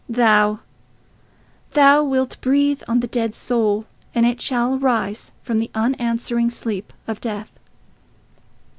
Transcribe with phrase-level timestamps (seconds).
[0.09, 3.85] Thou—thou wilt breathe on the dead soul,
[4.15, 7.51] and it shall arise from the unanswering sleep of death.